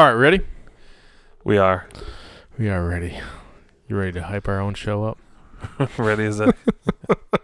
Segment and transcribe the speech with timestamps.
[0.00, 0.40] All right, ready?
[1.44, 1.86] We are
[2.58, 3.20] We are ready.
[3.86, 5.18] You ready to hype our own show up?
[5.98, 6.54] ready as a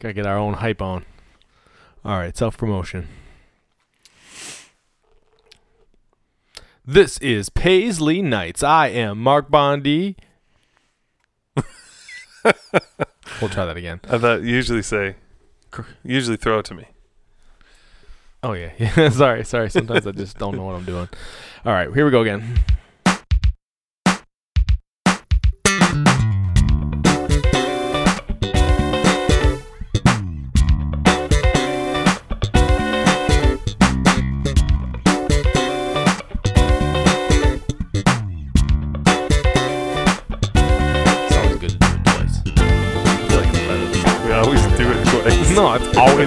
[0.00, 1.06] Gotta get our own hype on.
[2.04, 3.08] All right, self promotion.
[6.84, 8.62] This is Paisley Nights.
[8.62, 10.14] I am Mark Bondi.
[11.56, 14.02] we'll try that again.
[14.10, 15.16] I thought you usually say
[16.04, 16.84] usually throw it to me.
[18.42, 19.08] Oh yeah, yeah.
[19.10, 19.70] sorry, sorry.
[19.70, 21.08] Sometimes I just don't know what I'm doing.
[21.64, 22.58] All right, here we go again.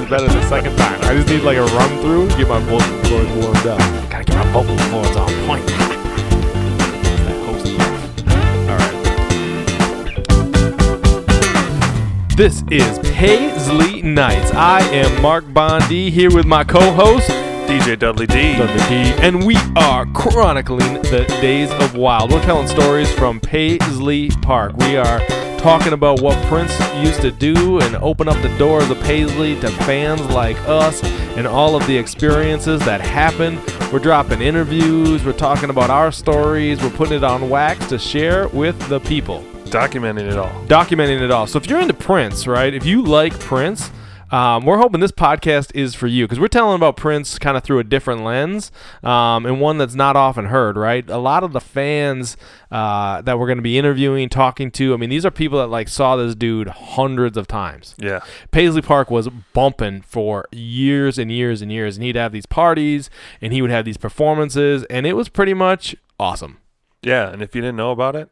[0.10, 1.00] Better the second time.
[1.04, 3.80] I just need like a run through, get my vocal cords warmed up.
[4.09, 5.66] Gotta get my vocal cords on point.
[5.68, 5.92] That.
[8.70, 8.98] All right.
[12.38, 14.52] This is Paisley Nights.
[14.53, 17.30] I am Mark Bondi here with my co-host
[17.72, 18.58] DJ Dudley D.
[18.58, 22.30] Dudley D, and we are chronicling the days of wild.
[22.30, 24.75] We're telling stories from Paisley Park.
[24.75, 25.25] We are
[25.58, 29.69] talking about what Prince used to do and open up the doors of Paisley to
[29.69, 31.02] fans like us
[31.38, 33.58] and all of the experiences that happened.
[33.94, 38.50] We're dropping interviews, we're talking about our stories, we're putting it on wax to share
[38.50, 40.52] with the people Documenting it all.
[40.66, 41.47] documenting it all.
[41.47, 42.73] So if you're into Prince, right?
[42.73, 43.89] If you like Prince,
[44.32, 47.64] um, we're hoping this podcast is for you because we're telling about Prince kind of
[47.64, 48.72] through a different lens
[49.04, 51.08] um, and one that's not often heard, right?
[51.10, 52.38] A lot of the fans
[52.72, 55.68] uh, that we're going to be interviewing, talking to, I mean, these are people that
[55.68, 57.96] like saw this dude hundreds of times.
[57.98, 58.22] Yeah.
[58.52, 63.09] Paisley Park was bumping for years and years and years, and he'd have these parties
[63.42, 66.59] and he would have these performances, and it was pretty much awesome.
[67.04, 67.30] Yeah.
[67.30, 68.30] And if you didn't know about it,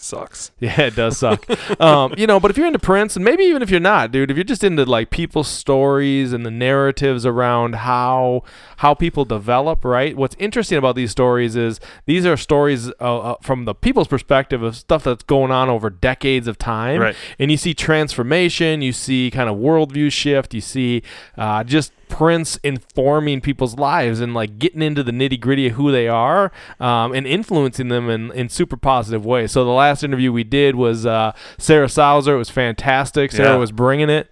[0.00, 0.52] sucks.
[0.60, 1.44] Yeah, it does suck.
[1.80, 4.30] um, you know, but if you're into Prince, and maybe even if you're not, dude,
[4.30, 8.42] if you're just into like people's stories and the narratives around how
[8.78, 10.16] how people develop, right?
[10.16, 14.62] What's interesting about these stories is these are stories uh, uh, from the people's perspective
[14.62, 17.16] of stuff that's going on over decades of time, Right.
[17.38, 21.02] and you see transformation, you see kind of worldview shift, you see
[21.36, 25.90] uh, just Prince informing people's lives and like getting into the nitty gritty of who
[25.92, 29.52] they are um, and influencing them in, in super positive ways.
[29.52, 32.34] So the last interview we did was uh, Sarah Sauser.
[32.34, 33.32] It was fantastic.
[33.32, 33.56] Sarah Yeah.
[33.56, 34.30] was bringing it.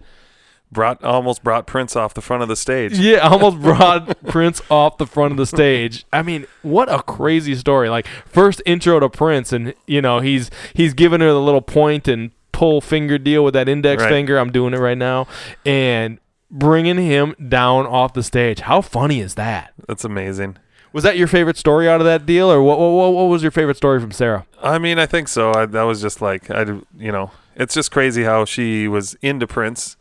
[0.69, 2.99] Brought almost brought Prince off the front of the stage.
[2.99, 6.05] Yeah, almost brought Prince off the front of the stage.
[6.11, 7.87] I mean, what a crazy story!
[7.87, 12.09] Like first intro to Prince, and you know he's he's giving her the little point
[12.09, 14.09] and pull finger deal with that index Right.
[14.09, 14.37] finger.
[14.37, 15.25] I'm doing it right now,
[15.65, 18.61] and bringing him down off the stage.
[18.61, 19.73] How funny is that?
[19.87, 20.57] That's amazing.
[20.93, 22.79] Was that your favorite story out of that deal, or what?
[22.79, 24.45] What, what, was your favorite story from Sarah?
[24.63, 25.53] I mean, I think so.
[25.53, 26.61] I, that was just like I,
[26.97, 29.97] you know, it's just crazy how she was into Prince,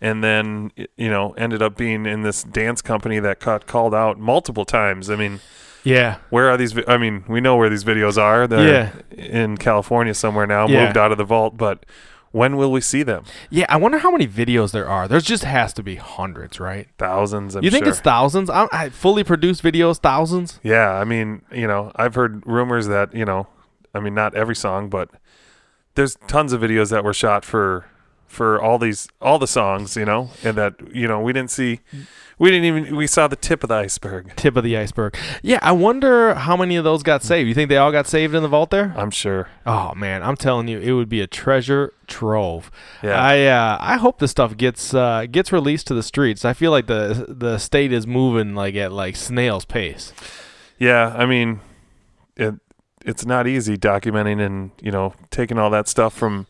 [0.00, 4.18] and then you know ended up being in this dance company that got called out
[4.18, 5.10] multiple times.
[5.10, 5.40] I mean,
[5.84, 6.76] Yeah, where are these?
[6.88, 8.46] I mean, we know where these videos are.
[8.48, 10.86] They're in California somewhere now, Yeah.
[10.86, 11.58] moved out of the vault.
[11.58, 11.84] But
[12.32, 13.24] when will we see them?
[13.50, 13.66] yeah.
[13.68, 15.08] I wonder how many videos there are.
[15.08, 16.88] There's just has to be hundreds, right?
[16.98, 17.56] Thousands.
[17.56, 17.92] I'm you think sure.
[17.92, 18.48] it's thousands?
[18.50, 20.60] I, I fully produced videos, thousands.
[20.62, 23.46] Yeah, I mean, you know, I've heard rumors that, you know,
[23.94, 25.10] I mean, not every song, but
[25.94, 27.86] there's tons of videos that were shot for
[28.30, 31.80] for all these all the songs, you know, and that, you know, we didn't see
[32.38, 34.34] we didn't even we saw the tip of the iceberg.
[34.36, 35.16] tip of the iceberg.
[35.42, 37.48] Yeah, I wonder how many of those got saved.
[37.48, 38.94] You think they all got saved in the vault there?
[38.96, 39.48] I'm sure.
[39.66, 42.70] Oh man, I'm telling you, it would be a treasure trove.
[43.02, 43.20] Yeah.
[43.20, 46.44] I uh, I hope this stuff gets uh, gets released to the streets.
[46.44, 50.12] I feel like the the state is moving like at like snail's pace.
[50.78, 51.60] yeah, I mean,
[52.36, 52.54] it
[53.04, 56.46] it's not easy documenting and, you know, taking all that stuff from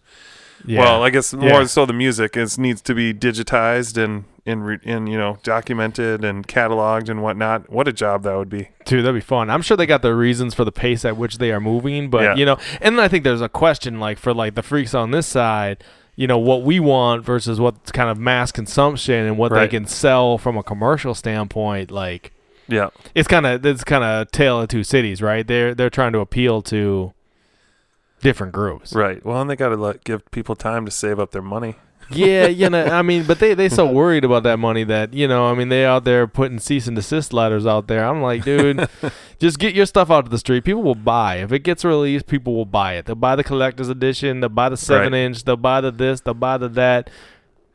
[0.66, 0.80] Yeah.
[0.80, 1.48] well, I guess Yeah.
[1.50, 4.24] more so the music is needs to be digitized and
[4.66, 7.70] re, and you know documented and cataloged and whatnot.
[7.70, 8.68] What a job that would be.
[8.84, 9.48] Dude, that'd be fun.
[9.50, 12.22] I'm sure they got the reasons for the pace at which they are moving, but
[12.22, 12.34] Yeah.
[12.34, 15.10] you know, and then I think there's a question like for like the freaks on
[15.12, 15.84] this side,
[16.16, 19.86] you know, what we want versus what's kind of mass consumption and what they can
[19.86, 21.90] sell from a commercial standpoint.
[21.90, 22.32] Like,
[22.68, 22.88] Yeah.
[23.14, 25.46] it's kind of it's kind of tale of two cities, right?
[25.46, 27.12] They're they're trying to appeal to
[28.20, 28.92] different groups.
[28.94, 29.24] Right.
[29.24, 31.76] Well, and they got to let give people time to save up their money.
[32.12, 35.28] yeah, you know, I mean, but they they so worried about that money that you
[35.28, 38.04] know, I mean, they out there putting cease and desist letters out there.
[38.04, 38.88] I'm like, dude,
[39.38, 40.64] just get your stuff out to the street.
[40.64, 42.26] People will buy if it gets released.
[42.26, 43.06] People will buy it.
[43.06, 44.40] They'll buy the collector's edition.
[44.40, 45.20] They'll buy the seven Right.
[45.20, 45.44] inch.
[45.44, 46.20] They'll buy the this.
[46.20, 47.10] They'll buy the that.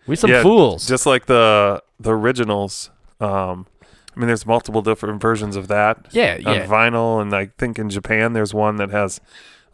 [0.05, 0.85] We some Yeah, fools.
[0.85, 2.89] Just like the the originals.
[3.21, 3.67] Um,
[4.15, 6.65] I mean, there's multiple different versions of that Yeah, on yeah.
[6.67, 9.21] vinyl, and I think in Japan there's one that has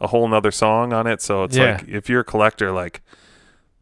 [0.02, 1.22] a whole nother song on it.
[1.22, 1.78] So it's Yeah.
[1.78, 3.00] like if you're a collector, like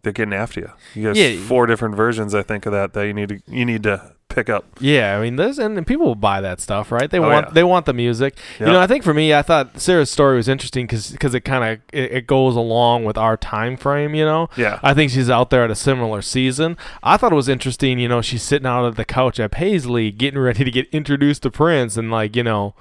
[0.02, 0.70] they're getting after you.
[0.94, 1.37] You got Yeah.
[1.40, 4.49] four different versions, I think, of that that you need to you need to pick
[4.49, 4.64] up.
[4.78, 7.11] Yeah, I mean, there's and, people will buy that stuff, right?
[7.11, 7.52] They Oh, want yeah.
[7.52, 8.38] they want the music.
[8.61, 8.67] Yeah.
[8.69, 11.64] You know, I think for me, I thought Sarah's story was interesting because it kind
[11.64, 14.14] of it, it goes along with our time frame.
[14.14, 14.78] You know, Yeah.
[14.82, 16.76] I think she's out there at a similar season.
[17.02, 17.99] I thought it was interesting.
[17.99, 21.43] You know, she's sitting out at the couch at Paisley, getting ready to get introduced
[21.43, 22.75] to Prince, and like you know.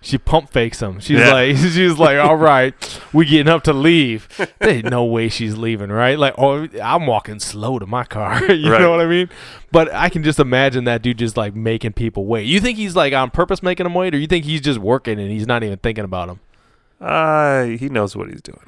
[0.00, 1.00] She pump fakes him.
[1.00, 1.32] She's Yeah.
[1.32, 2.72] like, she's like, all right,
[3.12, 4.28] we getting up to leave.
[4.60, 6.18] There's no way she's leaving, right?
[6.18, 8.44] Like, oh, I'm walking slow to my car.
[8.52, 8.80] you Right.
[8.80, 9.28] know what I mean?
[9.72, 12.46] But I can just imagine that dude just like making people wait.
[12.46, 15.18] You think he's like on purpose making them wait, or you think he's just working
[15.18, 16.40] and he's not even thinking about them?
[17.00, 18.58] Uh, he knows what he's doing.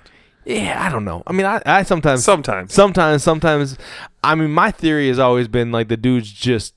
[0.45, 1.23] Yeah, I don't know.
[1.27, 2.73] I mean, I, I sometimes, Sometimes.
[2.73, 3.77] sometimes, sometimes.
[4.25, 6.75] I mean, my theory has always been like the dude's just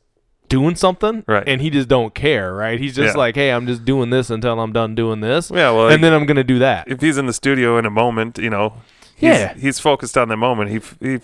[0.54, 1.44] doing something, Right.
[1.48, 2.80] And he just don't care, right?
[2.80, 3.20] He's just Yeah.
[3.20, 6.14] like, hey, I'm just doing this until I'm done doing this, Yeah, well, and then
[6.14, 6.88] I'm gonna do that.
[6.88, 8.74] if he's in the studio in a moment, you know,
[9.16, 9.54] he's, Yeah.
[9.56, 10.70] he's focused on the moment.
[10.70, 11.20] He, he,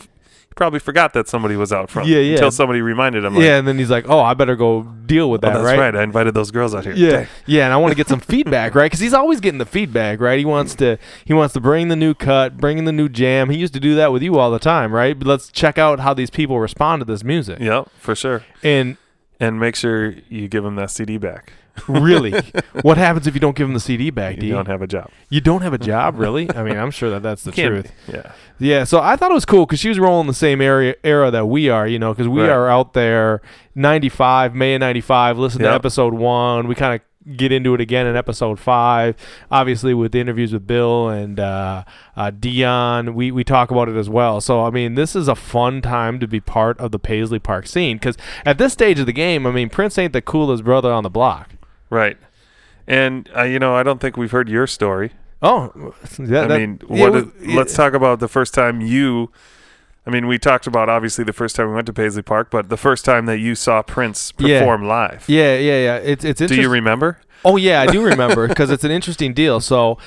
[0.56, 2.10] probably forgot that somebody was out front.
[2.10, 2.34] Yeah, yeah.
[2.34, 3.34] Until somebody reminded him.
[3.34, 5.64] Like, yeah, and then he's like, oh, I better go deal with oh, that, that's
[5.64, 5.80] right?
[5.80, 5.96] right.
[5.96, 6.94] I invited those girls out here.
[6.94, 7.28] Yeah, Dang.
[7.46, 8.86] yeah, and I want to get some feedback, right?
[8.86, 10.38] Because he's always getting the feedback, right?
[10.38, 13.50] He wants to, he wants to bring the new cut, bring in the new jam.
[13.50, 15.18] He used to do that with you all the time, right?
[15.18, 17.60] But let's check out how these people respond to this music.
[17.62, 18.44] Yep, for sure.
[18.62, 18.98] And
[19.40, 21.54] And make sure you give them that CD back.
[21.88, 22.34] really,
[22.82, 24.36] what happens if you don't give them the CD back?
[24.36, 24.50] You D?
[24.50, 25.10] don't have a job.
[25.30, 26.54] you don't have a job, really?
[26.54, 27.92] I mean, I'm sure that that's the Can't truth.
[28.06, 28.14] be.
[28.14, 28.32] Yeah.
[28.60, 31.32] Yeah, so I thought it was cool because she was rolling the same area era
[31.32, 32.50] that we are, you know, because we Right.
[32.50, 33.42] are out there
[33.76, 36.68] 95, May of 95, listen to episode one.
[36.68, 37.02] We kind of
[37.36, 39.16] get into it again in episode five,
[39.52, 41.84] obviously with the interviews with Bill and uh,
[42.16, 43.14] uh, Dion.
[43.16, 44.42] We, we talk about it as well.
[44.42, 47.68] So, I mean, this is a fun time to be part of the Paisley Park
[47.68, 50.92] scene because at this stage of the game, I mean, Prince ain't the coolest brother
[50.92, 51.52] on the block.
[51.90, 52.18] Right.
[52.88, 55.12] And uh, you know, I don't think we've heard your story.
[55.42, 57.14] Oh, that, I that- mean, yeah, what?
[57.14, 59.32] we- did- let's talk about the first time you.
[60.06, 62.70] I mean, we talked about obviously the first time we went to Paisley Park, but
[62.70, 64.60] the first time that you saw Prince Yeah.
[64.60, 65.26] perform live.
[65.28, 65.96] Yeah, yeah, yeah.
[65.98, 67.20] It's it's Do you remember?
[67.46, 69.60] Oh yeah, I do remember because it's an interesting deal.
[69.60, 69.98] So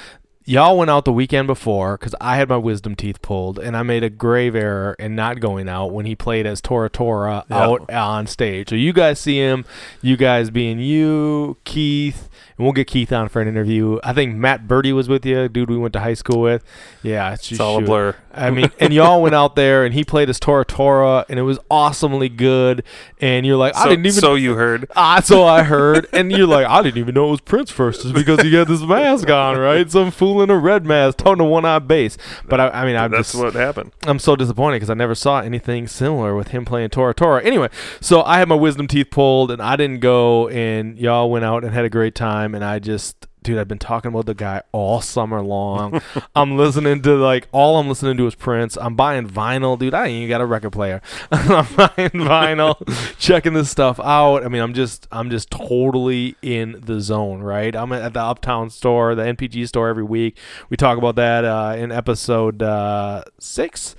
[0.44, 3.82] y'all went out the weekend before because I had my wisdom teeth pulled and I
[3.82, 7.58] made a grave error in not going out when he played as Tora Tora Yeah.
[7.58, 8.70] out on stage.
[8.70, 9.64] So you guys see him,
[10.00, 12.28] you guys being you, Keith,
[12.58, 13.98] and we'll get Keith on for an interview.
[14.02, 15.70] I think Matt Birdie was with you, dude.
[15.70, 16.64] We went to high school with.
[17.02, 18.16] Yeah, It's all a blur.
[18.34, 21.42] I mean, and y'all went out there and he played as Tora Tora and it
[21.42, 22.82] was awesomely good.
[23.20, 24.90] And you're like, I didn't even so you heard.
[24.96, 28.02] Ah, so I heard, and you're like, I didn't even know it was Prince first,
[28.02, 29.90] just because he had this mask on, right?
[29.90, 32.16] Some fool in a red mask, toting a one-eyed bass.
[32.48, 33.92] But I, I mean, I'm That's just, what happened.
[34.04, 37.42] I'm so disappointed because I never saw anything similar with him playing Tora Tora.
[37.42, 37.68] Anyway,
[38.00, 41.64] so I had my wisdom teeth pulled, and I didn't go, and y'all went out
[41.64, 43.26] and had a great time, and I just.
[43.42, 46.00] Dude, I've been talking about the guy all summer long.
[46.36, 48.76] I'm listening to like all I'm listening to is Prince.
[48.76, 49.94] I'm buying vinyl, dude.
[49.94, 51.00] I ain't even got a record player.
[51.32, 52.76] I'm buying vinyl,
[53.18, 54.44] checking this stuff out.
[54.44, 57.74] I mean, I'm just I'm just totally in the zone, right?
[57.74, 60.38] I'm at the Uptown store, the NPG store every week.
[60.70, 63.96] We talk about that uh, in episode uh, six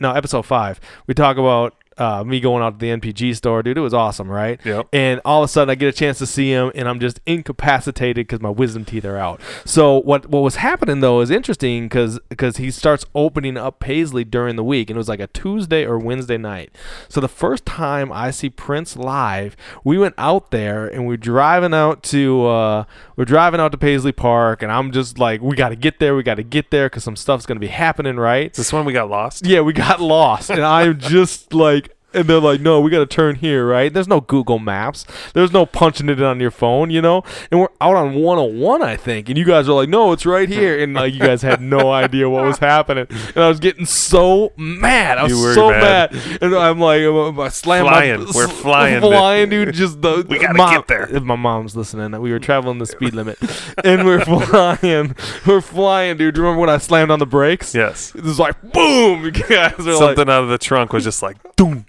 [0.00, 0.80] no, episode five.
[1.06, 3.76] We talk about uh, me going out to the NPG store, dude.
[3.76, 4.60] It was awesome, right?
[4.64, 4.88] Yep.
[4.92, 7.20] And all of a sudden, I get a chance to see him, and I'm just
[7.26, 9.40] incapacitated because my wisdom teeth are out.
[9.64, 14.24] So what what was happening though is interesting because because he starts opening up Paisley
[14.24, 16.70] during the week, and it was like a Tuesday or Wednesday night.
[17.08, 21.74] So the first time I see Prince live, we went out there and we're driving
[21.74, 22.84] out to uh,
[23.16, 26.14] we're driving out to Paisley Park, and I'm just like, we got to get there,
[26.14, 28.50] we got to get there because some stuff's gonna be happening, right?
[28.50, 29.44] Is this one we got lost?
[29.44, 33.06] Yeah, we got lost, and I'm just like, and they're like, no, we got to
[33.06, 33.92] turn here, right?
[33.92, 35.04] There's no Google Maps.
[35.34, 37.22] There's no punching it in on your phone, you know?
[37.50, 39.28] And we're out on 101, I think.
[39.28, 40.78] And you guys are like, no, it's right here.
[40.82, 43.06] And like, you guys had no idea what was happening.
[43.34, 45.18] And I was getting so mad.
[45.18, 46.12] I was You were so mad.
[46.12, 46.42] mad.
[46.42, 48.20] And I'm like, I'm- I slammed Flying.
[48.24, 49.10] my, We're flying, dude.
[49.12, 49.74] flying, dude.
[49.74, 51.08] Just the We gotta get there.
[51.14, 53.38] If my mom's listening, we were traveling the speed limit,
[53.84, 55.14] and we're flying.
[55.46, 56.34] We're flying, dude.
[56.34, 57.74] Do you remember when I slammed on the brakes?
[57.74, 58.14] Yes.
[58.14, 59.24] It was like boom.
[59.28, 61.86] You guys are like, Something out of the trunk was just like doom.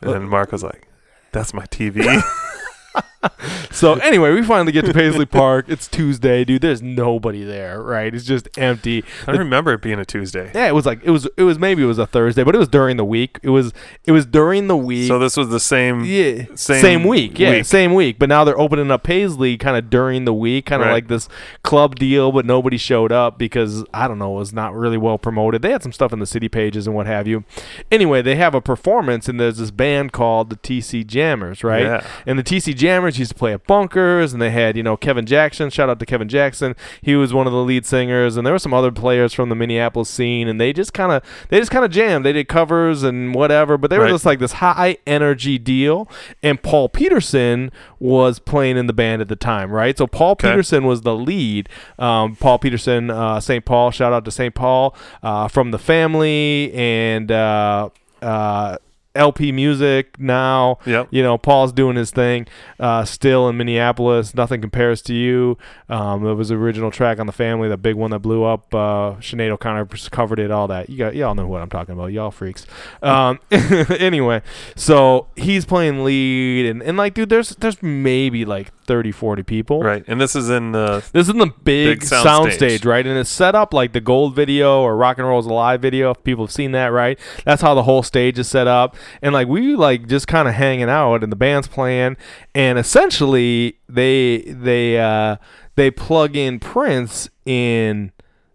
[0.00, 0.88] And then Mark was like,
[1.32, 2.04] "That's my TV."
[3.70, 5.66] so anyway, we finally get to Paisley Park.
[5.68, 6.62] It's Tuesday, dude.
[6.62, 8.12] There's nobody there, right?
[8.14, 9.04] It's just empty.
[9.26, 10.50] I remember it being a Tuesday.
[10.54, 12.58] Yeah, it was like it was it was maybe it was a Thursday, but it
[12.58, 13.38] was during the week.
[13.42, 13.72] It was
[14.04, 15.08] it was during the week.
[15.08, 16.04] So this was the same.
[16.04, 17.38] yeah, same same, week.
[17.38, 17.64] Yeah, week.
[17.64, 18.18] same week.
[18.18, 20.94] But now they're opening up Paisley kind of during the week, kind of Right.
[20.94, 21.28] like this
[21.62, 22.32] club deal.
[22.32, 25.62] But nobody showed up because I don't know, it was not really well promoted.
[25.62, 27.44] They had some stuff in the city pages and what have you.
[27.90, 31.82] Anyway, they have a performance, and there's this band called the TC Jammers, right?
[31.82, 32.06] Yeah.
[32.26, 35.26] And the TC Jammers used to play at Bunkers, and they had, you know, Kevin
[35.26, 35.70] Jackson.
[35.70, 36.74] Shout out to Kevin Jackson.
[37.00, 39.54] He was one of the lead singers, and there were some other players from the
[39.54, 42.24] Minneapolis scene, and they just kind of, they just kind of jammed.
[42.24, 44.10] They did covers and whatever, but they were Right.
[44.12, 46.08] just like this high energy deal.
[46.42, 49.96] And Paul Peterson was playing in the band at the time, right?
[49.96, 50.50] So Paul Okay.
[50.50, 51.68] Peterson was the lead.
[51.98, 53.64] Um, Paul Peterson, uh, St.
[53.64, 53.90] Paul.
[53.90, 54.54] Shout out to St.
[54.54, 57.30] Paul uh, from the family and.
[57.30, 57.90] Uh,
[58.20, 58.76] uh,
[59.14, 60.78] LP music now.
[60.86, 61.08] Yep.
[61.10, 62.46] You know, Paul's doing his thing
[62.80, 64.34] uh, still in Minneapolis.
[64.34, 65.58] Nothing compares to you.
[65.88, 68.74] Um, it was the original track on the family, the big one that blew up.
[68.74, 70.88] Uh, Sinead O'Connor covered it, all that.
[70.88, 72.06] You got, y'all know what I'm talking about.
[72.06, 72.66] Y'all freaks.
[73.02, 74.42] Um, anyway,
[74.76, 79.80] so he's playing lead, and, and like, dude, there's there's maybe like 30, 40 people.
[79.82, 80.04] Right.
[80.06, 81.04] And this is in the.
[81.12, 82.80] This is in the big, Big sound, sound stage.
[82.80, 82.84] stage.
[82.84, 83.06] right?
[83.06, 86.10] And it's set up like the Gold video or Rock and Roll's Alive video.
[86.10, 87.18] If people have seen that, right?
[87.44, 88.96] That's how the whole stage is set up.
[89.22, 92.16] And like we like just kind of hanging out, and the band's playing,
[92.54, 95.36] and essentially they they uh
[95.76, 98.12] they plug in Prince in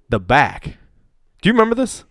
[0.10, 0.78] the back.
[1.42, 2.04] Do you remember this?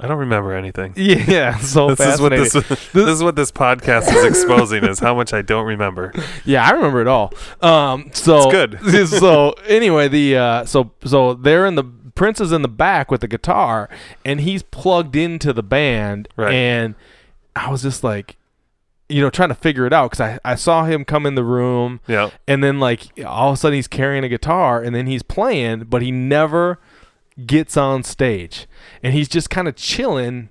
[0.00, 0.92] I don't remember anything.
[0.96, 2.88] Yeah, so This is what this, fascinating.
[2.92, 6.12] this is what this podcast is exposing is how much I don't remember.
[6.44, 7.32] Yeah, I remember it all.
[7.62, 9.08] Um, so It's good.
[9.08, 13.22] so anyway, the uh, so so they're in the Prince is in the back with
[13.22, 13.88] the guitar,
[14.24, 16.52] and he's plugged into the band, Right.
[16.54, 16.94] and
[17.56, 18.36] I was just like,
[19.08, 21.42] you know, trying to figure it out because I I saw him come in the
[21.44, 22.30] room, Yeah.
[22.46, 25.84] and then like all of a sudden he's carrying a guitar, and then he's playing,
[25.88, 26.78] but he never
[27.46, 28.66] gets on stage,
[29.02, 30.50] and he's just kind of chilling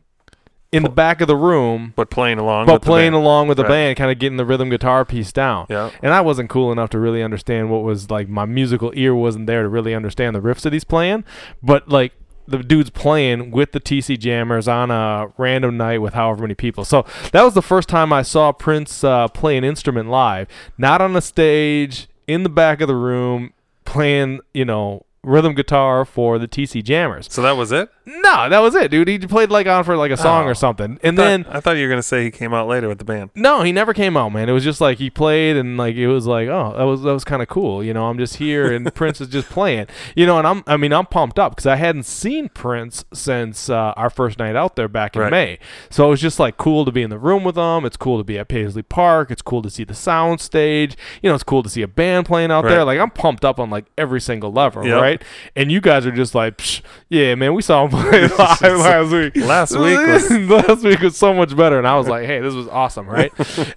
[0.71, 2.65] in the back of the room But playing along.
[2.65, 3.23] but with the playing band.
[3.23, 3.69] along with the Right.
[3.69, 5.67] band, kind of getting the rhythm guitar piece down.
[5.69, 5.91] Yeah.
[6.01, 9.45] And I wasn't cool enough to really understand what was like my musical ear wasn't
[9.45, 11.25] there to really understand the riffs that he's playing.
[11.61, 12.13] But like
[12.47, 16.83] the dude's playing with the TC Jammers on a random night with however many people.
[16.85, 20.47] So that was the first time I saw Prince uh, play an instrument live,
[20.77, 23.53] not on a stage, in the back of the room,
[23.85, 27.27] playing, you know, rhythm guitar for the TC Jammers.
[27.31, 27.89] So that was it.
[28.05, 29.07] No, that was it, dude.
[29.07, 30.50] He played like on for like a song Oh.
[30.50, 31.00] or something.
[31.03, 33.05] And Thought- then I thought you were gonna say he came out later with the
[33.05, 33.29] band.
[33.36, 34.50] no, he never came out, man.
[34.50, 37.13] It was just like he played and like it was like, oh, that was that
[37.13, 37.83] was kind of cool.
[37.83, 39.88] You know, I'm just here and Prince is just playing.
[40.15, 43.69] You know, and I'm I mean, I'm pumped up cuz I hadn't seen Prince since
[43.69, 45.31] uh, our first night out there back in Right.
[45.31, 45.60] May.
[45.89, 47.86] So it was just like cool to be in the room with them.
[47.86, 49.31] It's cool to be at Paisley Park.
[49.31, 50.98] It's cool to see the sound stage.
[51.22, 52.79] You know, it's cool to see a band playing out there.
[52.79, 52.83] Right.
[52.83, 55.01] Like I'm pumped up on like every single level, Yep.
[55.01, 55.24] right?
[55.55, 59.12] And you guys are just like, Psh, yeah, man, we saw him play live last
[59.12, 59.35] week.
[59.35, 60.31] Last week was
[60.67, 63.31] last week was so much better, and I was like, "Hey, this was awesome, right?"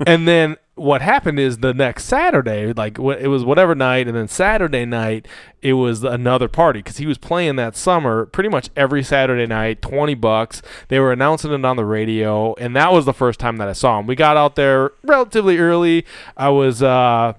[0.06, 4.16] and then what happened is the next Saturday, like wh- it was whatever night, and
[4.16, 5.26] then Saturday night
[5.62, 9.80] it was another party because he was playing that summer pretty much every Saturday night,
[9.82, 10.62] twenty bucks.
[10.88, 13.72] They were announcing it on the radio, and that was the first time that I
[13.72, 14.06] saw him.
[14.06, 16.04] We got out there relatively early.
[16.36, 16.82] I was.
[16.82, 17.34] uh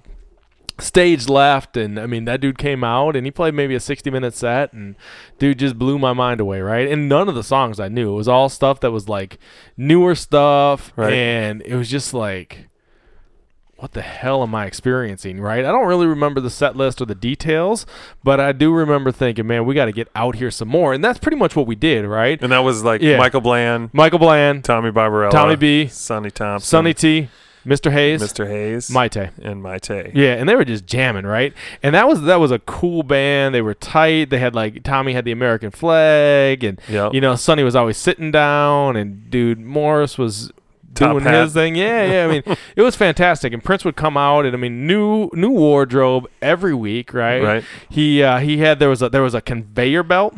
[0.79, 4.09] stage left and I mean that dude came out and he played maybe a 60
[4.11, 4.95] minute set and
[5.39, 6.87] dude just blew my mind away right?
[6.87, 8.11] And none of the songs I knew.
[8.11, 9.39] It was all stuff that was like
[9.75, 11.13] newer stuff Right.
[11.13, 12.69] and it was just like
[13.77, 15.63] what the hell am I experiencing right?
[15.63, 17.85] I don't really remember the set list or the details
[18.23, 21.03] but I do remember thinking man we got to get out here some more and
[21.03, 22.41] that's pretty much what we did right?
[22.41, 23.17] And that was like Yeah.
[23.17, 27.29] Michael Bland, Michael Bland Tommy Barbarella, Tommy B Sonny Thompson, Sonny T
[27.67, 27.91] Mr.
[27.91, 28.47] Hayes Mr.
[28.47, 30.11] Hayes, Mayte and Mayte.
[30.15, 31.53] Yeah, and they were just jamming, right?
[31.83, 33.53] And that was that was a cool band.
[33.53, 34.29] They were tight.
[34.29, 37.13] They had like Tommy had the American flag, and Yep.
[37.13, 40.51] you know Sonny was always sitting down, and dude Morris was
[40.95, 41.43] Top doing hat.
[41.43, 41.75] his thing.
[41.75, 42.25] Yeah, yeah.
[42.25, 42.43] I mean,
[42.75, 43.53] it was fantastic.
[43.53, 47.43] And Prince would come out, and I mean, new new wardrobe every week, right?
[47.43, 47.63] Right.
[47.89, 50.33] He uh, he had there was a there was a conveyor belt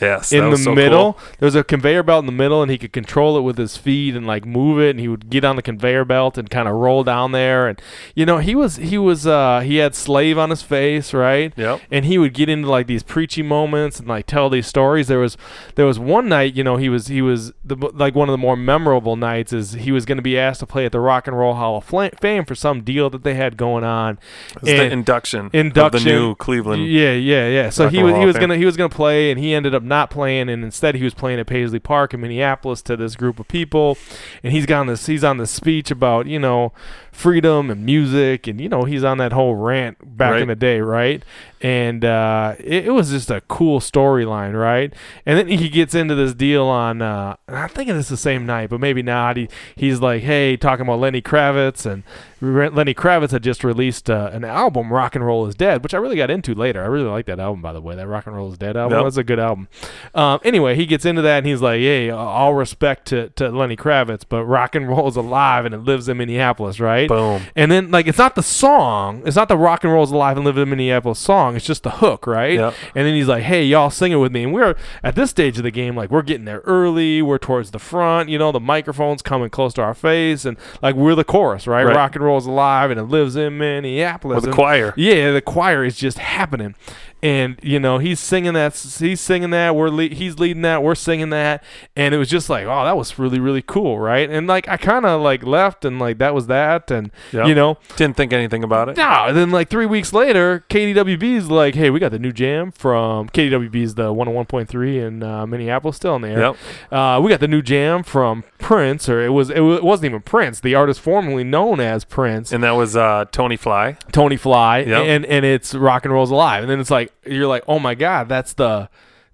[0.00, 0.32] Yes.
[0.32, 1.14] in the so middle.
[1.14, 1.22] cool.
[1.38, 3.76] There was a conveyor belt in the middle, and he could control it with his
[3.76, 4.90] feet and like move it.
[4.90, 7.68] And he would get on the conveyor belt and kind of roll down there.
[7.68, 7.80] And
[8.14, 11.52] you know, he was he was uh he had slave on his face, right?
[11.56, 11.80] Yep.
[11.90, 15.08] And he would get into like these preachy moments and like tell these stories.
[15.08, 15.36] There was
[15.74, 18.38] there was one night, you know, he was he was the like one of the
[18.38, 21.26] more memorable nights is he was going to be asked to play at the Rock
[21.26, 24.18] and Roll Hall of Fame for some deal that they had going on.
[24.62, 25.98] The induction, induction.
[25.98, 26.86] of the new Cleveland.
[26.86, 27.70] Yeah, yeah, yeah.
[27.70, 29.82] So Rock he was he was gonna he was gonna play, and he ended up
[29.88, 33.40] not playing, and instead he was playing at Paisley Park in Minneapolis to this group
[33.40, 33.98] of people,
[34.42, 36.72] and he's got on this he's on this speech about you know
[37.18, 40.42] freedom and music, and you know he's on that whole rant back Right.
[40.42, 41.22] in the day, right?
[41.60, 44.94] And uh, it, it was just a cool storyline, right?
[45.26, 48.70] And then he gets into this deal on uh, i'm thinking it's the same night,
[48.70, 49.36] but maybe not.
[49.36, 52.04] He he's like, hey, talking about Lenny Kravitz, and
[52.40, 55.94] Re- Lenny Kravitz had just released uh, an album, Rock and Roll is Dead, which
[55.94, 56.80] I really got into later.
[56.80, 57.96] I really like that album, by the way.
[57.96, 59.04] That Rock and Roll is Dead album Yep.
[59.04, 59.66] was a good album.
[60.14, 63.76] Um, anyway, he gets into that and he's like, "Hey, all respect to, to Lenny
[63.76, 67.42] Kravitz, but rock and roll is alive and it lives in Minneapolis, right?" Boom.
[67.56, 70.36] And then like it's not the song, it's not the rock and roll is alive
[70.36, 71.56] and live in Minneapolis song.
[71.56, 72.54] It's just the hook, right?
[72.54, 72.74] Yep.
[72.94, 75.56] And then he's like, "Hey, y'all sing it with me." And we're at this stage
[75.58, 77.22] of the game, like we're getting there early.
[77.22, 80.94] We're towards the front, you know, the microphone's coming close to our face, and like
[80.94, 81.84] we're the chorus, right?
[81.84, 81.96] Right.
[81.96, 84.36] Rock and roll is alive and it lives in Minneapolis.
[84.36, 84.94] With the And- choir.
[84.96, 86.74] yeah, the choir is just happening,
[87.22, 88.74] and you know he's singing that.
[88.76, 89.74] He's singing that.
[89.74, 90.82] We're le- he's leading that.
[90.82, 91.62] We're singing that,
[91.96, 94.28] and it was just like, oh, that was really really cool, right?
[94.30, 97.46] And like I kind of like left, and like that was that, and Yep.
[97.46, 98.96] you know, Didn't think anything about it.
[98.96, 99.24] no.
[99.28, 103.28] And then like three weeks later, KDWB's like, hey, we got the new jam from
[103.28, 106.38] KDWB's the 101.3 in uh, Minneapolis, still in there.
[106.40, 106.56] Yep.
[106.90, 110.06] Uh, we got the new jam from Prince, or it was it, wa- it wasn't
[110.06, 112.52] even Prince, the artist formerly known as Prince.
[112.52, 113.96] And that was uh, Tony Fly.
[114.12, 115.04] Tony Fly, Yep.
[115.06, 117.94] and and it's Rock and Roll's Alive, and then it's like you're like, oh my
[117.94, 118.88] god, that's the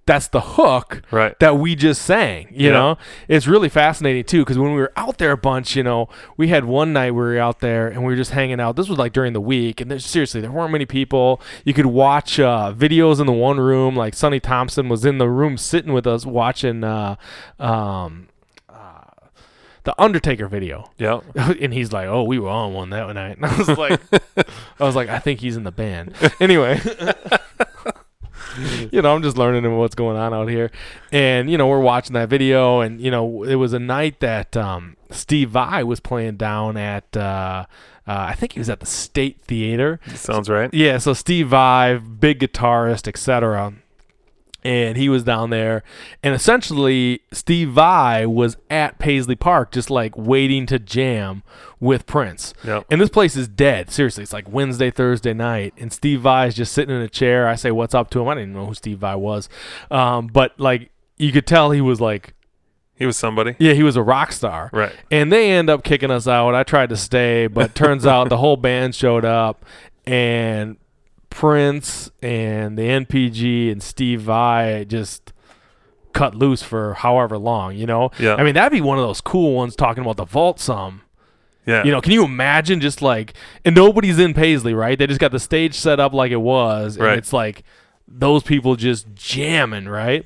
[0.06, 1.38] that's the hook Right.
[1.38, 2.48] that we just sang.
[2.50, 2.72] You Yeah.
[2.72, 6.10] know, it's really fascinating too because when we were out there a bunch, you know,
[6.36, 8.76] we had one night we were out there and we were just hanging out.
[8.76, 11.40] This was like during the week, and there's seriously there weren't many people.
[11.64, 13.96] You could watch uh, videos in the one room.
[13.96, 16.84] Like Sonny Thompson was in the room sitting with us watching.
[16.84, 17.16] Uh,
[17.58, 18.28] um,
[18.68, 19.04] uh,
[19.84, 21.24] the Undertaker video, Yep.
[21.62, 24.00] and he's like, "Oh, we were on one that night." And I was like,
[24.78, 26.78] "I was like, I think he's in the band." Anyway,
[28.92, 30.70] you know, I'm just learning what's going on out here,
[31.12, 34.56] and you know, we're watching that video, and you know, it was a night that
[34.56, 37.16] um, Steve Vai was playing down at.
[37.16, 37.66] Uh,
[38.06, 39.98] uh, I think he was at the State Theater.
[40.14, 40.72] Sounds right.
[40.74, 43.72] Yeah, so Steve Vai, big guitarist, etc.
[44.64, 45.82] And he was down there,
[46.22, 51.42] and essentially Steve Vai was at Paisley Park, just like waiting to jam
[51.80, 52.54] with Prince.
[52.64, 52.86] Yep.
[52.90, 53.90] And this place is dead.
[53.90, 57.46] Seriously, it's like Wednesday, Thursday night, and Steve Vai is just sitting in a chair.
[57.46, 59.50] I say, "What's up to him?" I didn't even know who Steve Vai was,
[59.90, 62.32] um, but like you could tell he was like,
[62.94, 63.56] He was somebody.
[63.58, 64.70] yeah, he was a rock star.
[64.72, 64.92] Right.
[65.10, 66.54] And they end up kicking us out.
[66.54, 69.64] I tried to stay, but turns out the whole band showed up
[70.06, 70.78] and
[71.34, 75.32] Prince and the NPG and Steve Vai just
[76.12, 78.12] cut loose for however long, you know?
[78.20, 78.36] Yeah.
[78.36, 81.02] I mean, that'd be one of those cool ones talking about the vault some.
[81.66, 81.82] Yeah.
[81.82, 84.96] You know, can you imagine just like and nobody's in Paisley, right?
[84.96, 87.18] They just got the stage set up like it was, and Right.
[87.18, 87.64] it's like
[88.06, 90.24] those people just jamming, right?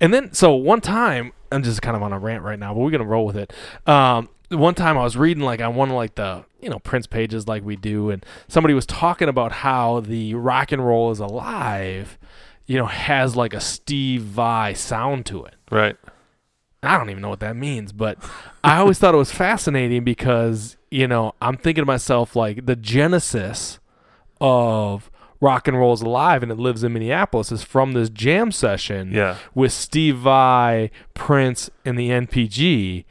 [0.00, 2.78] And then so one time, I'm just kind of on a rant right now, but
[2.80, 3.52] we're gonna roll with it.
[3.88, 7.06] Um, one time I was reading like on one of like the you know Prince
[7.06, 11.18] pages like we do, and somebody was talking about how the rock and roll is
[11.20, 12.18] alive,
[12.66, 15.54] you know, has like a Steve Vai sound to it.
[15.70, 15.96] right.
[16.82, 18.18] I don't even know what that means, but
[18.62, 22.76] I always thought it was fascinating because, you know, I'm thinking to myself like the
[22.76, 23.78] genesis
[24.38, 28.52] of rock and roll is alive and it lives in Minneapolis is from this jam
[28.52, 29.36] session Yeah.
[29.54, 33.04] with Steve Vai, Prince, and the NPG.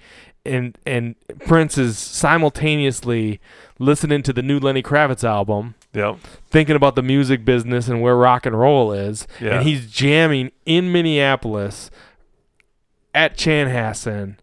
[0.45, 3.39] And and Prince is simultaneously
[3.79, 6.17] listening to the new Lenny Kravitz album, Yep.
[6.49, 9.55] thinking about the music business and where rock and roll is, Yeah.
[9.59, 11.89] and he's jamming in Minneapolis
[13.15, 14.35] at Chanhassen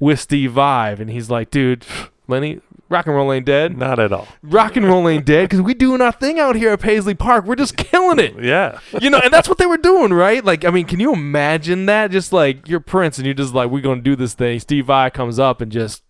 [0.00, 1.84] with Steve Vai, and he's like, "Dude,
[2.28, 2.60] Lenny,
[2.92, 3.76] rock and roll ain't dead.
[3.76, 4.28] Not at all.
[4.42, 7.44] Rock and roll ain't dead because we doing our thing out here at Paisley Park.
[7.44, 8.78] We're just killing it." Yeah.
[9.00, 10.44] You know, and that's what they were doing, right?
[10.44, 12.10] Like, I mean, can you imagine that?
[12.10, 15.10] Just like you're Prince, and you're just like, "We're gonna do this thing." Steve Vai
[15.10, 16.02] comes up and just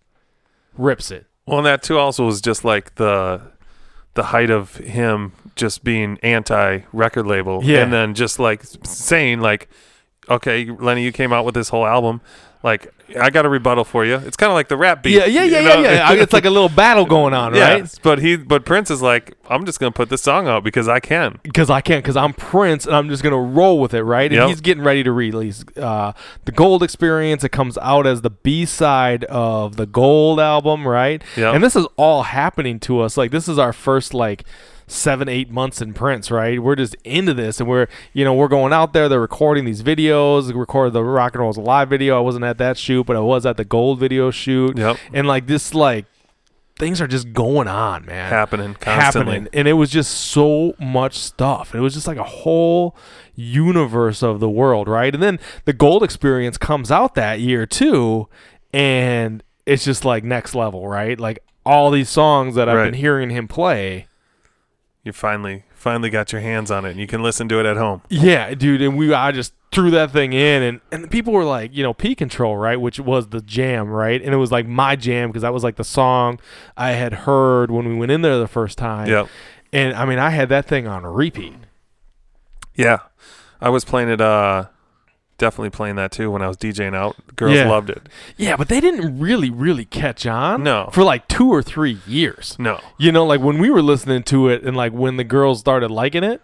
[0.77, 1.25] rips it.
[1.45, 3.41] Well, and that too also was just like the
[4.15, 7.79] the height of him just being anti record label, Yeah.
[7.83, 9.69] and then just like saying like,
[10.29, 12.21] okay, Lenny, you came out with this whole album,
[12.63, 14.15] like I got a rebuttal for you.
[14.15, 15.11] It's kind of like the rap beat.
[15.15, 15.81] Yeah, yeah, yeah, you yeah, know?
[15.81, 16.13] yeah.
[16.13, 17.99] It's like a little battle going on, Yeah, right?
[18.01, 20.99] But he, but Prince is like, I'm just gonna put this song out because I
[21.01, 21.39] can.
[21.43, 24.31] because I can't because I'm Prince and I'm just gonna roll with it, right?
[24.31, 24.47] And Yep.
[24.47, 26.13] he's getting ready to release uh,
[26.45, 27.43] the Gold Experience.
[27.43, 31.21] It comes out as the B side of the Gold album, right?
[31.35, 31.55] Yep.
[31.55, 33.17] And this is all happening to us.
[33.17, 34.45] Like this is our first like
[34.87, 36.61] seven eight months in Prince, right?
[36.61, 39.07] We're just into this, and we're you know we're going out there.
[39.09, 40.53] They're recording these videos.
[40.53, 42.17] Recorded the Rock and Roll's Alive video.
[42.17, 44.77] I wasn't at that shoot, but I was at the Gold video shoot.
[44.77, 44.97] Yep.
[45.13, 46.05] And like this, like
[46.79, 49.33] things are just going on, man Happening constantly.
[49.33, 52.95] happening and it was just so much stuff it was just like a whole
[53.35, 58.27] universe of the world right and then the gold experience comes out that year too
[58.73, 62.85] and it's just like next level right like all these songs that I've Right.
[62.85, 64.07] been hearing him play.
[65.03, 67.75] You finally finally got your hands on it and you can listen to it at
[67.75, 68.01] home.
[68.09, 71.43] Yeah, dude, and we I just threw that thing in and and the people were
[71.43, 74.21] like, you know, P Control, right, which was the jam, right?
[74.21, 76.39] And it was like my jam because that was like the song
[76.77, 79.09] I had heard when we went in there the first time.
[79.09, 79.27] Yep.
[79.73, 81.55] And I mean, I had that thing on repeat.
[82.75, 82.99] Yeah.
[83.59, 84.67] I was playing it uh
[85.37, 87.15] definitely playing that too when I was DJing out.
[87.35, 87.69] Girls Yeah.
[87.69, 88.07] loved it.
[88.37, 90.89] Yeah, but they didn't really really catch on No.
[90.93, 92.55] for like 2 or 3 years.
[92.59, 92.79] No.
[92.97, 95.89] You know, like when we were listening to it and like when the girls started
[95.91, 96.41] liking it,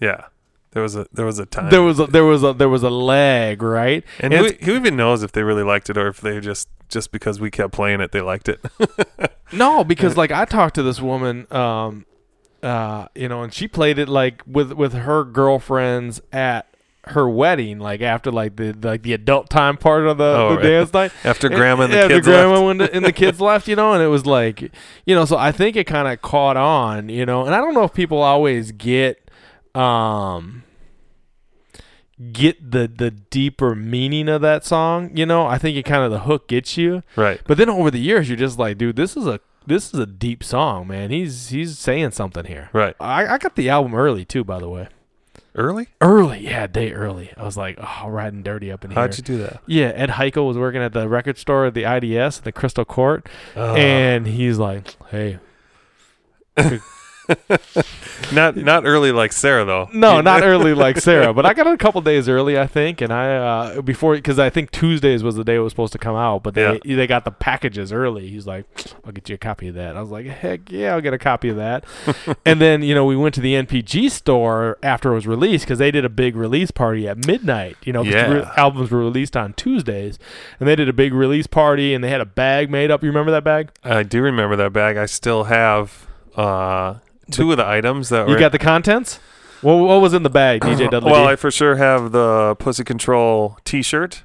[0.00, 0.24] Yeah.
[0.72, 1.70] There was a there was a time.
[1.70, 4.04] there was a, there was a there was a lag, right?
[4.20, 6.38] and and who, it's- who even knows if they really liked it or if they
[6.38, 8.60] just just because we kept playing it they liked it.
[9.52, 12.06] No, because like I talked to this woman, um,
[12.62, 16.69] uh, you know, and she played it like with with her girlfriends at
[17.04, 20.56] her wedding, like after like the like the adult time part of the, Oh, the
[20.56, 20.62] right.
[20.62, 21.12] dance night.
[21.24, 22.92] After grandma and the after kids grandma left.
[22.94, 24.60] and the kids left, you know, and it was like,
[25.06, 27.72] you know, so I think it kind of caught on, you know, and I don't
[27.74, 29.30] know if people always get,
[29.74, 30.62] um,
[32.32, 35.46] get the the deeper meaning of that song, you know.
[35.46, 37.02] I think it kind of the hook gets you.
[37.16, 37.40] Right.
[37.46, 40.06] But then over the years, you're just like, dude, this is a this is a
[40.06, 41.10] deep song, man.
[41.10, 42.68] He's he's saying something here.
[42.74, 42.94] Right.
[43.00, 44.88] I, I got the album early too, by the way.
[45.54, 45.88] Early?
[46.00, 47.32] Early, yeah, day early.
[47.36, 49.00] I was like, oh, riding dirty up in here.
[49.00, 49.60] How'd you do that?
[49.66, 53.28] yeah, Ed Heichel was working at the record store at the IDS, the Crystal Court,
[53.56, 53.74] Oh.
[53.74, 55.38] and he's like, hey,
[58.32, 59.88] not not early like Sarah though.
[59.92, 63.00] no, not early like Sarah, but I got it a couple days early, I think,
[63.00, 65.98] and I uh, before because I think Tuesdays was the day it was supposed to
[65.98, 68.28] come out, but they they got the packages early.
[68.28, 68.66] He's like,
[69.04, 69.96] I'll get you a copy of that.
[69.96, 71.84] I was like, heck yeah, I'll get a copy of that.
[72.46, 75.78] and then you know we went to the NPG store after it was released because
[75.78, 77.76] they did a big release party at midnight.
[77.84, 80.18] You know, the re- albums were released on Tuesdays,
[80.58, 83.02] and they did a big release party, and they had a bag made up.
[83.02, 83.70] You remember that bag?
[83.84, 84.96] I do remember that bag.
[84.96, 86.94] I still have uh
[87.30, 89.18] two of the items that You were got the contents.
[89.62, 91.10] What, what was in the bag, DJ Dudley?
[91.12, 91.32] Well, D?
[91.32, 94.24] I for sure have the Pussy Control T-shirt.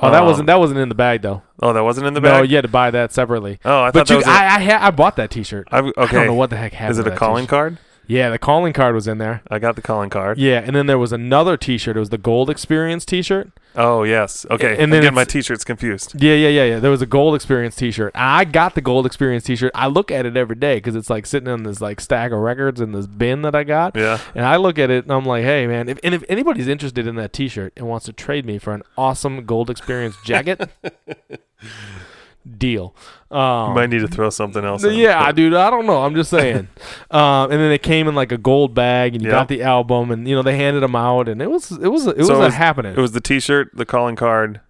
[0.00, 1.42] oh, that um, wasn't that wasn't in the bag though.
[1.62, 2.38] Oh, that wasn't in the bag.
[2.38, 3.58] No, you had to buy that separately.
[3.64, 5.68] Oh, I thought But you, I, I, ha- I bought that T-shirt.
[5.70, 5.92] I- okay.
[5.96, 6.92] I don't know what the heck happened.
[6.92, 7.50] Is it a calling t-shirt.
[7.50, 7.78] card?
[8.08, 9.42] Yeah, the calling card was in there.
[9.50, 10.38] I got the calling card.
[10.38, 11.94] Yeah, and then there was another T-shirt.
[11.94, 13.50] It was the Gold Experience T-shirt.
[13.76, 14.46] Oh yes.
[14.50, 14.82] Okay.
[14.82, 16.20] And then then my T-shirts confused.
[16.20, 16.78] Yeah, yeah, yeah, yeah.
[16.80, 18.12] There was a Gold Experience T-shirt.
[18.14, 19.72] I got the Gold Experience T-shirt.
[19.74, 22.38] I look at it every day because it's like sitting in this like stack of
[22.38, 23.94] records in this bin that I got.
[23.94, 24.18] Yeah.
[24.34, 27.06] And I look at it and I'm like, hey man, if and if anybody's interested
[27.06, 30.70] in that T-shirt and wants to trade me for an awesome Gold Experience jacket,
[32.56, 32.94] deal.
[33.30, 34.84] Um, You might need to throw something else.
[34.84, 34.94] in.
[34.94, 35.54] Yeah, dude.
[35.54, 36.02] I don't know.
[36.02, 36.68] I'm just saying.
[37.10, 39.36] um, and then it came in like a gold bag, and you Yeah.
[39.36, 42.06] got the album, and you know they handed them out, and it was it was
[42.06, 42.92] it was So it a was- happening.
[42.92, 44.60] It was the T-shirt, the calling card,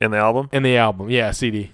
[0.00, 0.48] and the album.
[0.52, 1.72] in the album, yeah, CD.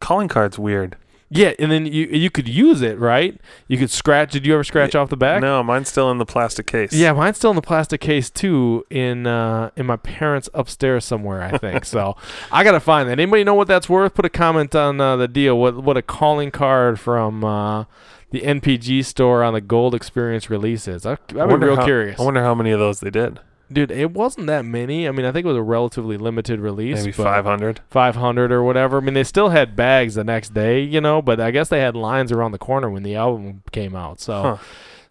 [0.00, 0.96] Calling card's weird.
[1.30, 3.38] Yeah, and then you you could use it, right?
[3.66, 4.32] You could scratch.
[4.32, 5.42] Did you ever scratch off the back?
[5.42, 6.92] No, mine's still in the plastic case.
[6.94, 11.42] Yeah, mine's still in the plastic case too, in uh, in my parents' upstairs somewhere,
[11.42, 11.84] I think.
[11.84, 12.16] so
[12.52, 13.12] I gotta find that.
[13.20, 14.14] Anybody know what that's worth?
[14.14, 15.58] Put a comment on uh, the deal.
[15.58, 17.84] What what a calling card from uh,
[18.30, 21.04] the NPG store on the Gold Experience releases.
[21.04, 23.40] I, I'd be real how- curious, I wonder how many of those they did.
[23.72, 23.90] Dude.
[23.90, 25.08] It wasn't that many.
[25.08, 27.80] I mean, I think it was a relatively limited release, Maybe but 500.
[27.88, 28.98] 500 or whatever.
[28.98, 31.80] I mean, they still had bags the next day, you know, but I guess they
[31.80, 34.20] had lines around the corner when the album came out.
[34.20, 34.42] So.
[34.42, 34.56] Huh.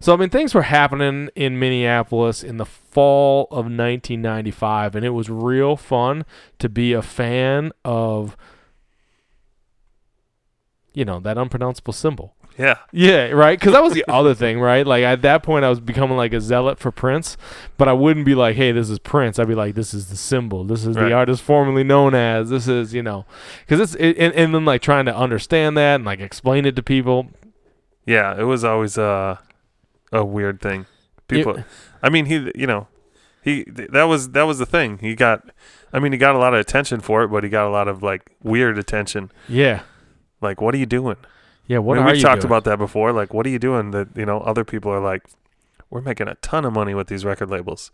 [0.00, 5.10] So I mean, things were happening in Minneapolis in the fall of 1995, and it
[5.10, 6.24] was real fun
[6.60, 8.36] to be a fan of,
[10.94, 12.36] you know, that unpronounceable symbol.
[12.58, 12.78] Yeah.
[12.90, 13.58] Yeah, right.
[13.58, 14.84] Because that was the other thing, right?
[14.86, 17.36] Like at that point, I was becoming like a zealot for Prince,
[17.76, 20.16] but I wouldn't be like, "Hey, this is Prince." I'd be like, "This is the
[20.16, 20.64] symbol.
[20.64, 21.08] This is Right.
[21.08, 22.50] the artist formerly known as.
[22.50, 23.26] This is you know,"
[23.60, 26.74] because it's it, and, and then like trying to understand that and like explain it
[26.76, 27.28] to people.
[28.04, 28.34] Yeah.
[28.38, 29.38] It was always a
[30.12, 30.86] a weird thing.
[31.28, 31.62] People.
[32.02, 32.50] I mean, he.
[32.56, 32.88] You know,
[33.42, 33.64] he.
[33.68, 34.98] That was that was the thing.
[34.98, 35.48] He got.
[35.92, 37.86] I mean, he got a lot of attention for it, but he got a lot
[37.86, 39.30] of like weird attention.
[39.48, 39.82] Yeah,
[40.40, 41.16] Like, what are you doing?
[41.68, 41.78] Yeah.
[41.78, 42.50] What I mean, are we've you talked doing?
[42.50, 43.12] about that before.
[43.12, 43.92] Like, what are you doing?
[43.92, 45.22] That you know, other people are like,
[45.90, 47.90] we're making a ton of money with these record labels.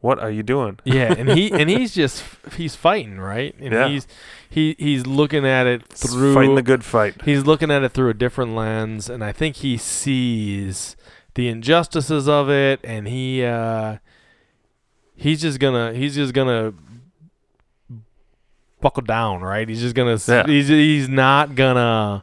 [0.00, 0.78] What are you doing?
[0.84, 2.22] yeah, and he and he's just
[2.56, 3.88] he's fighting right, and Yeah.
[3.88, 4.06] he's
[4.50, 7.22] he he's looking at it through fighting the good fight.
[7.24, 10.94] he's looking at it through a different lens, and I think he sees
[11.36, 13.96] the injustices of it, and he uh,
[15.16, 16.74] he's just gonna he's just gonna
[18.80, 19.68] buckle down, right?
[19.68, 20.46] He's just gonna Yeah.
[20.46, 22.22] he's he's not gonna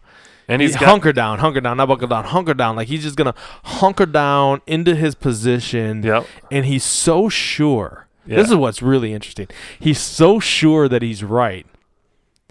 [0.52, 2.76] And he's he- got hunker down, hunker down, not buckle down, hunker down.
[2.76, 6.26] Like he's just gonna hunker down into his position, Yep.
[6.52, 8.08] and he's so sure.
[8.26, 8.36] Yeah.
[8.38, 9.48] This is what's really interesting.
[9.80, 11.66] He's so sure that he's right.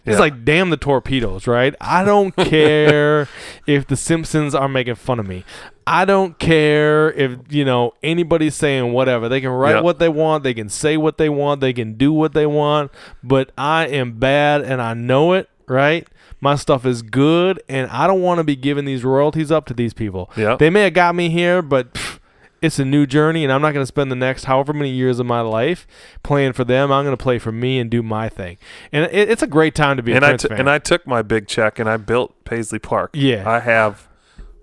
[0.07, 0.21] It's Yeah.
[0.21, 1.75] like damn the torpedoes, right?
[1.81, 3.29] I don't care
[3.67, 5.45] if the Simpsons are making fun of me.
[5.87, 9.29] I don't care if you know anybody's saying whatever.
[9.29, 9.85] They can write Yep.
[9.85, 10.43] what they want.
[10.43, 11.61] They can say what they want.
[11.61, 12.91] They can do what they want.
[13.23, 15.49] But I am bad, and I know it.
[15.69, 16.09] Right?
[16.41, 19.75] My stuff is good, and I don't want to be giving these royalties up to
[19.75, 20.31] these people.
[20.37, 20.59] Yep.
[20.59, 22.19] They may have got me here, but pff,
[22.63, 25.19] it's a new journey, and I'm not going to spend the next however many years
[25.19, 25.87] of my life
[26.23, 26.91] playing for them.
[26.93, 28.57] I'm going to play for me and do my thing.
[28.93, 30.61] And it, it's a great time to be and I Prince t- fan.
[30.61, 33.11] and I took my big check and I built Paisley Park.
[33.15, 33.49] Yeah.
[33.49, 34.09] I have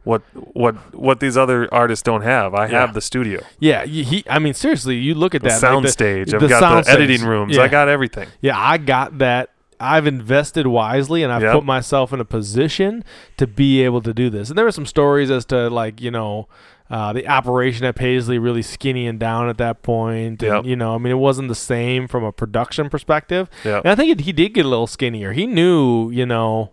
[0.04, 0.22] what
[0.54, 2.54] what what these other artists don't have.
[2.56, 2.80] I Yeah.
[2.82, 4.24] have the studio, yeah, he.
[4.30, 6.02] I mean, seriously, you look at that sound like.
[6.02, 7.56] I've the got sound the editing rooms.
[7.58, 7.64] Yeah.
[7.64, 8.30] I got everything.
[8.42, 9.50] Yeah, I got that.
[9.80, 11.54] I've invested wisely and I've Yep.
[11.54, 13.04] put myself in a position
[13.38, 14.50] to be able to do this.
[14.50, 16.48] And there were some stories as to like, you know,
[16.90, 20.42] uh, the operation at Paisley really skinny and down at that point.
[20.42, 20.66] And, Yep.
[20.66, 23.50] you know, I mean, it wasn't the same from a production perspective.
[23.66, 23.78] Yeah.
[23.80, 25.34] And I think it, he did get a little skinnier.
[25.34, 26.72] He knew, you know,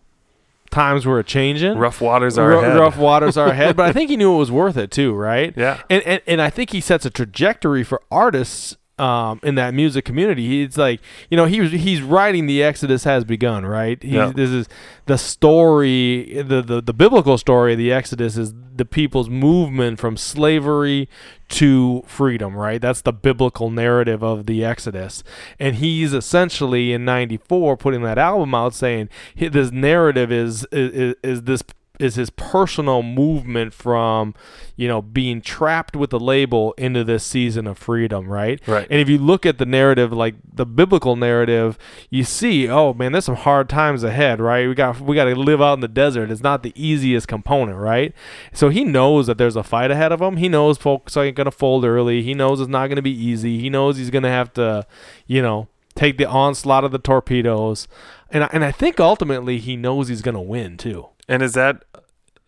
[0.71, 1.77] times were changing.
[1.79, 2.79] Rough waters are Ru- ahead.
[2.79, 5.53] rough waters are ahead, but I think he knew it was worth it too, right?
[5.57, 5.81] Yeah.
[5.91, 10.05] And, and and I think he sets a trajectory for artists um, in that music
[10.05, 10.47] community.
[10.47, 14.01] He's like, you know, he was he's writing the Exodus has begun, right?
[14.03, 14.33] He's, Yeah.
[14.35, 14.69] This is
[15.07, 20.17] the story, the, the the biblical story of the Exodus is the people's movement from
[20.17, 21.09] slavery
[21.51, 22.81] to freedom, right?
[22.81, 25.23] That's the biblical narrative of the Exodus.
[25.59, 31.43] And he's essentially in 94 putting that album out saying this narrative is is, is
[31.43, 31.63] this
[32.01, 34.35] is his personal movement from,
[34.75, 38.61] you know, being trapped with the label into this season of freedom, right?
[38.67, 38.87] Right.
[38.91, 41.79] And if you look at the narrative, like the biblical narrative,
[42.11, 44.67] you see, oh man, there's some hard times ahead, right?
[44.67, 46.33] We got we got to live out in the desert.
[46.33, 48.13] It's not the easiest component, right?
[48.53, 50.39] So he knows that there's a fight ahead of him.
[50.39, 52.23] He knows folks ain't gonna fold early.
[52.23, 53.61] He knows it's not gonna be easy.
[53.61, 54.85] He knows he's gonna have to,
[55.29, 57.87] you know, take the onslaught of the torpedoes.
[58.31, 61.07] And I, and I think ultimately he knows he's gonna win too.
[61.29, 61.85] And is that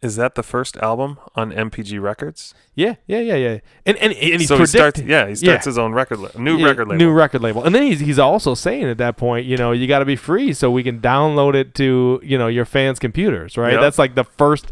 [0.03, 2.55] is that the first album on NPG Records?
[2.75, 3.59] Yeah, yeah, yeah, yeah.
[3.87, 5.01] And and, and he's so he starts.
[5.01, 6.99] Yeah, he starts his own record, la- new Yeah, record label.
[6.99, 7.65] New record label.
[7.65, 10.17] And then he's he's also saying at that point, you know, you got to be
[10.17, 13.73] free so we can download it to, you know, your fans' computers, right?
[13.73, 13.81] Yep.
[13.81, 14.71] That's like the first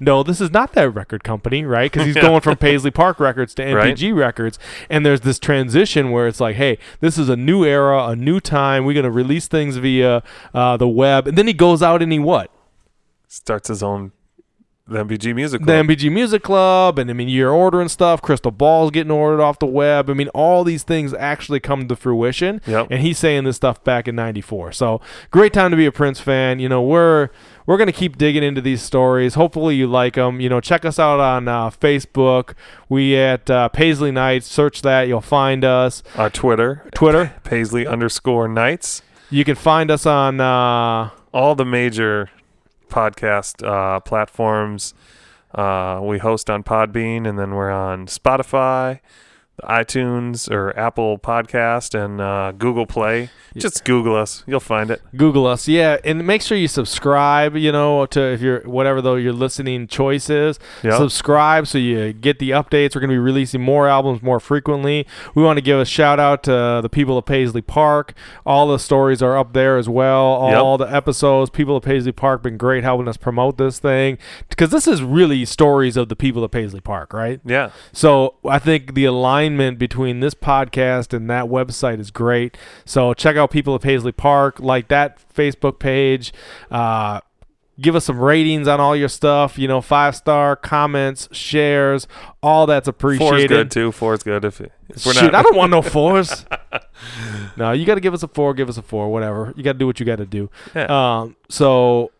[0.00, 1.90] no, this is not that record company, right?
[1.92, 6.26] Because he's going from Paisley Park Records to NPG Records, and there's this transition where
[6.26, 8.86] it's like, hey, this is a new era, a new time.
[8.86, 10.22] We're gonna release things via
[10.54, 12.50] uh, the web, and then he goes out and he what?
[13.28, 14.12] Starts his own
[14.88, 15.66] the NPG Music Club.
[15.88, 18.22] the NPG Music Club, and I mean, you're ordering stuff.
[18.22, 20.08] Crystal Ball's getting ordered off the web.
[20.08, 22.60] I mean, all these things actually come to fruition.
[22.66, 22.86] Yep.
[22.90, 24.70] And he's saying this stuff back in '94.
[24.72, 25.00] So
[25.32, 26.60] great time to be a Prince fan.
[26.60, 27.30] You know, we're
[27.66, 29.34] we're gonna keep digging into these stories.
[29.34, 30.38] Hopefully, you like them.
[30.40, 32.54] You know, check us out on uh, Facebook.
[32.88, 34.46] We at uh, Paisley Nights.
[34.46, 36.04] Search that, you'll find us.
[36.14, 37.34] Our Twitter, Twitter.
[37.42, 39.02] Paisley underscore Nights.
[39.30, 40.40] You can find us on.
[40.40, 42.30] Uh, All the major
[42.88, 44.94] podcast uh, platforms.
[45.54, 49.00] Uh, we host on Podbean, and then we're on Spotify,
[49.64, 53.30] iTunes, or Apple Podcast, and uh, Google Play.
[53.56, 55.00] Just Google us; you'll find it.
[55.16, 57.56] Google us, yeah, and make sure you subscribe.
[57.56, 60.94] You know, to if you're whatever though your listening choice is, Yep.
[60.98, 62.94] subscribe so you get the updates.
[62.94, 65.06] We're gonna be releasing more albums more frequently.
[65.34, 68.12] We want to give a shout out to the people of Paisley Park.
[68.44, 70.24] All the stories are up there as well.
[70.26, 71.48] All the episodes.
[71.48, 74.18] People of Paisley Park been great helping us promote this thing
[74.50, 77.40] because this is really stories of the people of Paisley Park, right?
[77.44, 79.04] Yeah, So I think the
[79.46, 82.56] alignment between this podcast and that website is great.
[82.84, 86.32] So check out people of Paisley Park, like that Facebook page.
[86.70, 87.20] Uh,
[87.80, 89.58] give us some ratings on all your stuff.
[89.58, 92.06] You know, five star comments, shares,
[92.42, 93.28] all that's appreciated.
[93.28, 93.92] four's good too.
[93.92, 95.34] Four's good if, if we're Shit, not.
[95.34, 96.44] I don't want no fours.
[97.56, 98.54] no, you got to give us a four.
[98.54, 99.10] Give us a four.
[99.10, 99.52] Whatever.
[99.56, 100.50] You got to do what you got to do.
[100.74, 100.86] Yeah.
[101.20, 102.10] Um, so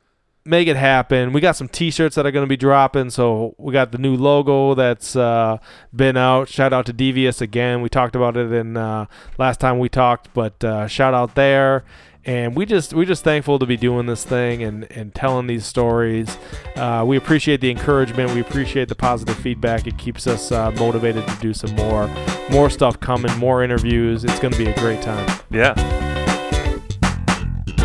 [0.46, 1.32] make it happen.
[1.32, 3.11] We got some T-shirts that are going to be dropping.
[3.11, 5.59] So we got the new logo that's uh,
[5.94, 6.48] been out.
[6.48, 7.82] Shout out to Devious again.
[7.82, 9.06] We talked about it in uh,
[9.38, 11.85] last time we talked, but uh, shout out there.
[12.24, 15.64] And we just we just thankful to be doing this thing and, and telling these
[15.64, 16.37] stories.
[16.74, 18.35] Uh, we appreciate the encouragement.
[18.35, 19.87] We appreciate the positive feedback.
[19.87, 22.11] It keeps us uh, motivated to do some more
[22.50, 24.24] more stuff coming, more interviews.
[24.24, 25.40] It's going to be a great time.
[25.50, 25.74] yeah.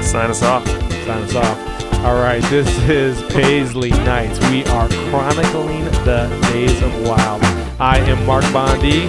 [0.01, 0.67] Sign us off.
[0.67, 1.70] sign us off.
[2.03, 4.39] All right, this is Paisley Nights.
[4.49, 7.43] We are chronicling the days of wild.
[7.79, 9.05] I am Mark Bondi.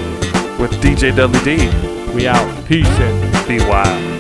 [0.60, 2.14] with DJ Dudley D.
[2.14, 2.66] We out.
[2.66, 4.11] Peace and Be wild.